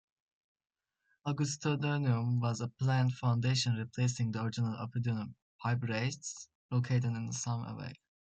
[1.27, 7.93] Augustodunum was a planned foundation replacing the original oppidum Bibracte, located some away.